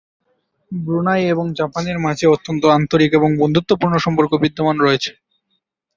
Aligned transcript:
Brunei 0.71 1.21
এবং 1.33 1.45
জাপানের 1.59 1.97
মাঝে 1.99 2.25
অত্যন্ত 2.27 2.63
আন্তরিক 2.77 3.11
এবং 3.13 3.29
বন্ধুত্বপূর্ণ 3.37 3.95
সম্পর্ক 3.97 4.31
বিদ্যমান 4.43 4.77
রয়েছে। 4.79 5.11